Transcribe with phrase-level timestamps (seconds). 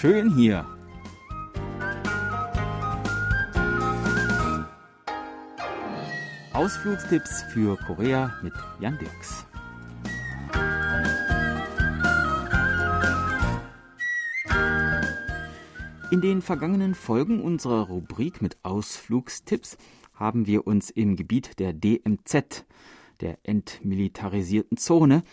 [0.00, 0.64] schön hier.
[6.54, 9.44] Ausflugstipps für Korea mit Jan Dirks.
[16.10, 19.76] In den vergangenen Folgen unserer Rubrik mit Ausflugstipps
[20.14, 22.64] haben wir uns im Gebiet der DMZ,
[23.20, 25.24] der entmilitarisierten Zone,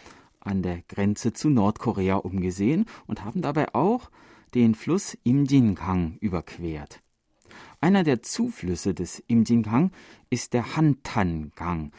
[0.42, 4.10] an der Grenze zu Nordkorea umgesehen und haben dabei auch
[4.54, 7.02] den Fluss Imjingang überquert.
[7.80, 9.92] Einer der Zuflüsse des Imjingang
[10.30, 11.92] ist der Hantan-Gang,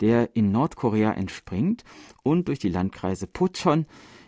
[0.00, 1.84] der in Nordkorea entspringt
[2.22, 3.86] und durch die Landkreise Pocheon,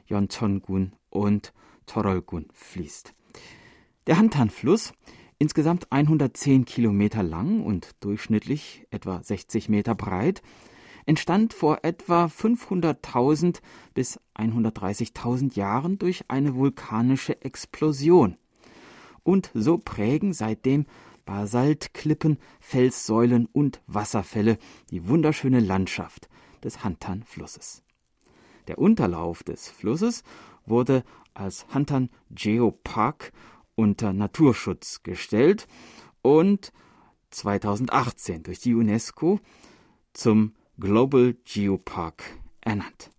[0.08, 1.52] Yeoncheon-gun und
[1.86, 3.14] Torol-gun fließt.
[4.06, 4.92] Der Hantan-Fluss,
[5.38, 10.42] insgesamt 110 Kilometer lang und durchschnittlich etwa 60 Meter breit,
[11.06, 13.60] entstand vor etwa 500.000
[13.94, 18.36] bis 130.000 Jahren durch eine vulkanische Explosion.
[19.22, 20.86] Und so prägen seitdem
[21.24, 24.58] Basaltklippen, Felssäulen und Wasserfälle
[24.90, 26.28] die wunderschöne Landschaft
[26.64, 27.82] des Hantan-Flusses.
[28.66, 30.22] Der Unterlauf des Flusses
[30.66, 33.32] wurde als Hantan Geopark
[33.74, 35.66] unter Naturschutz gestellt
[36.22, 36.72] und
[37.30, 39.40] 2018 durch die UNESCO
[40.12, 42.22] zum Global Geopark
[42.62, 43.10] ernannt.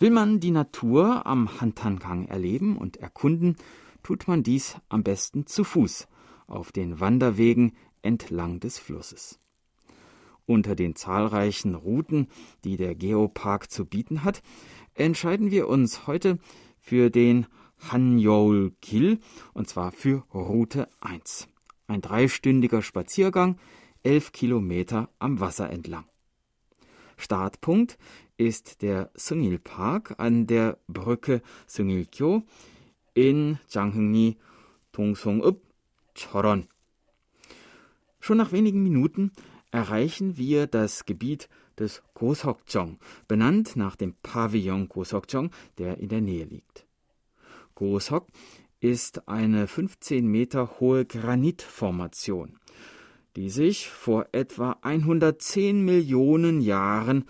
[0.00, 3.54] Will man die Natur am Hantangang erleben und erkunden,
[4.02, 6.08] tut man dies am besten zu Fuß
[6.48, 9.38] auf den Wanderwegen entlang des Flusses.
[10.46, 12.26] Unter den zahlreichen Routen,
[12.64, 14.42] die der Geopark zu bieten hat,
[14.94, 16.38] entscheiden wir uns heute
[16.80, 17.46] für den
[17.88, 19.20] Hanyeol Kil
[19.54, 21.46] und zwar für Route 1.
[21.86, 23.58] Ein dreistündiger Spaziergang,
[24.02, 26.04] elf Kilometer am Wasser entlang.
[27.16, 27.98] Startpunkt
[28.36, 32.42] ist der Sungil Park an der Brücke Sungilkyo
[33.14, 34.36] in Janghengni
[34.92, 35.58] Dongsong-up
[36.14, 36.68] Choron.
[38.20, 39.32] Schon nach wenigen Minuten
[39.70, 41.48] erreichen wir das Gebiet
[41.78, 42.98] des Gosokjong,
[43.28, 46.86] benannt nach dem Pavillon Gosokjong, der in der Nähe liegt.
[47.74, 48.26] Gosok
[48.80, 52.58] ist eine 15 Meter hohe Granitformation
[53.36, 57.26] die sich vor etwa 110 Millionen Jahren,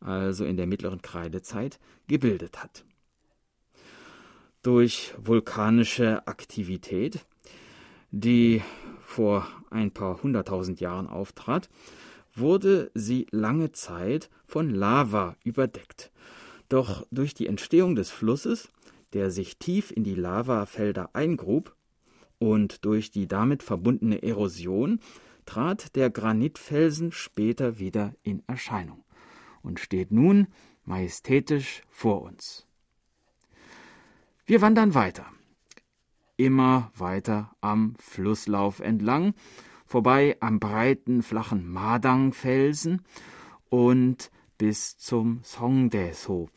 [0.00, 2.84] also in der mittleren Kreidezeit, gebildet hat.
[4.62, 7.24] Durch vulkanische Aktivität,
[8.10, 8.62] die
[9.00, 11.68] vor ein paar hunderttausend Jahren auftrat,
[12.34, 16.10] wurde sie lange Zeit von Lava überdeckt.
[16.68, 18.68] Doch durch die Entstehung des Flusses,
[19.14, 21.74] der sich tief in die Lavafelder eingrub,
[22.38, 25.00] und durch die damit verbundene Erosion
[25.46, 29.04] trat der Granitfelsen später wieder in Erscheinung
[29.62, 30.48] und steht nun
[30.84, 32.66] majestätisch vor uns.
[34.44, 35.26] Wir wandern weiter,
[36.36, 39.34] immer weiter am Flusslauf entlang,
[39.86, 43.02] vorbei am breiten, flachen Madang-Felsen
[43.68, 46.48] und bis zum Songdae-so,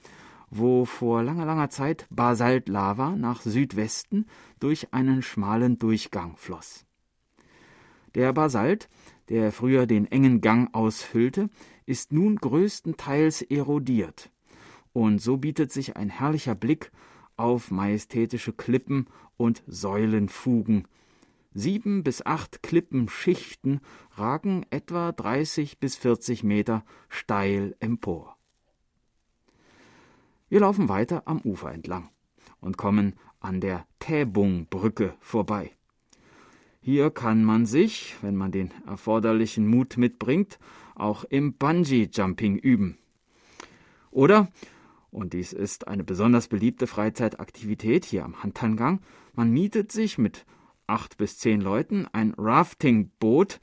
[0.49, 4.25] wo vor langer, langer Zeit Basaltlava nach Südwesten
[4.59, 6.85] durch einen schmalen Durchgang floss.
[8.19, 8.89] Der Basalt,
[9.29, 11.49] der früher den engen Gang ausfüllte,
[11.85, 14.29] ist nun größtenteils erodiert.
[14.91, 16.91] Und so bietet sich ein herrlicher Blick
[17.37, 19.07] auf majestätische Klippen
[19.37, 20.85] und Säulenfugen.
[21.53, 23.79] Sieben bis acht Klippenschichten
[24.17, 28.35] ragen etwa 30 bis 40 Meter steil empor.
[30.49, 32.09] Wir laufen weiter am Ufer entlang
[32.59, 35.78] und kommen an der Täbung-Brücke vorbei.
[36.91, 40.57] Hier kann man sich, wenn man den erforderlichen Mut mitbringt,
[40.95, 42.97] auch im Bungee-Jumping üben.
[44.09, 44.51] Oder,
[45.11, 49.01] und dies ist eine besonders beliebte Freizeitaktivität hier am Hantangang,
[49.35, 50.47] man mietet sich mit
[50.87, 53.59] acht bis zehn Leuten ein Rafting-Boot,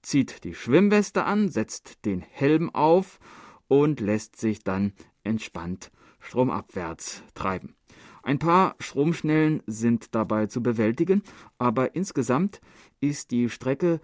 [0.00, 3.18] zieht die Schwimmweste an, setzt den Helm auf
[3.66, 4.92] und lässt sich dann
[5.24, 5.90] entspannt
[6.20, 7.74] stromabwärts treiben.
[8.22, 11.22] Ein paar Stromschnellen sind dabei zu bewältigen,
[11.58, 12.60] aber insgesamt
[13.00, 14.00] ist die Strecke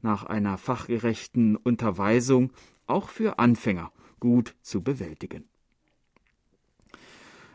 [0.00, 2.52] nach einer fachgerechten Unterweisung
[2.86, 5.44] auch für Anfänger gut zu bewältigen.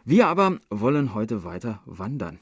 [0.05, 2.39] Wir aber wollen heute weiter wandern,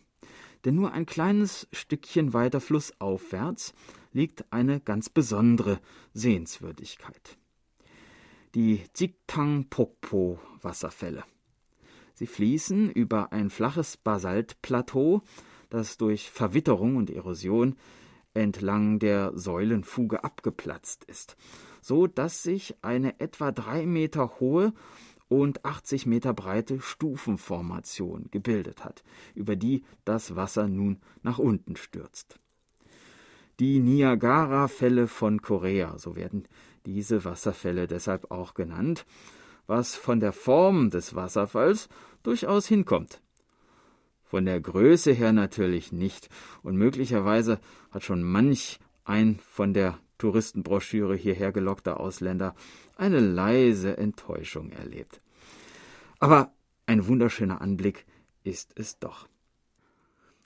[0.66, 3.74] denn nur ein kleines Stückchen weiter flussaufwärts
[4.12, 5.80] liegt eine ganz besondere
[6.14, 7.38] Sehenswürdigkeit.
[8.56, 11.24] Die Jiktang Pokpo Wasserfälle.
[12.22, 15.24] Sie fließen über ein flaches Basaltplateau,
[15.72, 17.76] das durch Verwitterung und Erosion
[18.36, 21.36] entlang der Säulenfuge abgeplatzt ist,
[21.82, 24.72] so dass sich eine etwa drei Meter hohe
[25.30, 29.04] und 80 Meter breite Stufenformation gebildet hat,
[29.34, 32.40] über die das Wasser nun nach unten stürzt.
[33.60, 36.48] Die Niagara-Fälle von Korea, so werden
[36.86, 39.08] diese Wasserfälle deshalb auch genannt,
[39.66, 41.90] was von der Form des Wasserfalls
[42.24, 43.22] durchaus hinkommt.
[44.24, 46.30] Von der Größe her natürlich nicht,
[46.64, 47.60] und möglicherweise
[47.92, 52.56] hat schon manch ein von der Touristenbroschüre hierher gelockter Ausländer
[52.96, 55.22] eine leise Enttäuschung erlebt.
[56.20, 56.54] Aber
[56.86, 58.06] ein wunderschöner Anblick
[58.44, 59.28] ist es doch.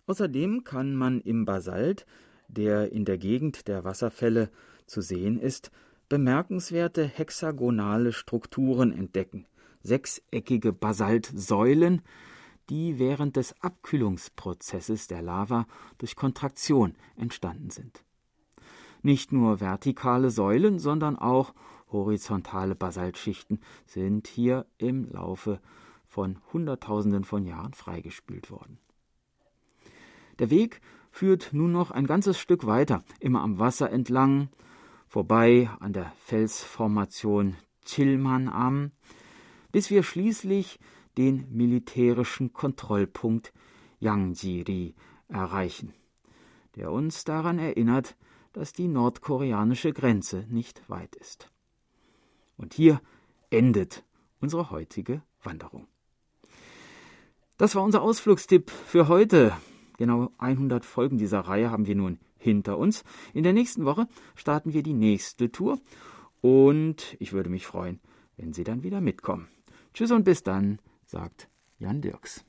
[0.07, 2.05] Außerdem kann man im Basalt,
[2.47, 4.49] der in der Gegend der Wasserfälle
[4.85, 5.71] zu sehen ist,
[6.09, 9.45] bemerkenswerte hexagonale Strukturen entdecken,
[9.85, 12.01] sechseckige Basaltsäulen,
[12.69, 15.67] die während des Abkühlungsprozesses der Lava
[15.97, 18.03] durch Kontraktion entstanden sind.
[19.01, 21.53] Nicht nur vertikale Säulen, sondern auch
[21.91, 25.59] horizontale Basaltschichten sind hier im Laufe
[26.07, 28.79] von Hunderttausenden von Jahren freigespült worden.
[30.39, 34.49] Der Weg führt nun noch ein ganzes Stück weiter, immer am Wasser entlang,
[35.07, 37.55] vorbei an der Felsformation
[37.85, 38.91] Chilman-Am,
[39.75, 40.79] bis wir schließlich
[41.17, 43.51] den militärischen Kontrollpunkt
[43.99, 44.95] Yangjiri
[45.27, 45.91] erreichen,
[46.77, 48.15] der uns daran erinnert,
[48.53, 51.51] dass die nordkoreanische Grenze nicht weit ist.
[52.55, 53.01] Und hier
[53.49, 54.05] endet
[54.39, 55.87] unsere heutige Wanderung.
[57.57, 59.51] Das war unser Ausflugstipp für heute.
[59.97, 63.03] Genau 100 Folgen dieser Reihe haben wir nun hinter uns.
[63.33, 65.81] In der nächsten Woche starten wir die nächste Tour
[66.39, 67.99] und ich würde mich freuen,
[68.37, 69.49] wenn Sie dann wieder mitkommen.
[69.95, 71.47] Tschüss und bis dann sagt
[71.79, 72.43] Jan Dirks.